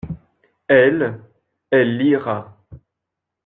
[0.67, 1.21] Elle,
[1.69, 2.57] elle lira.